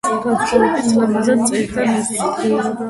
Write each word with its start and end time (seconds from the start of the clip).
განსაკუთრებით 0.07 0.89
ლამაზად 0.95 1.45
წერდა 1.53 1.89
ნუსხურს. 1.95 2.73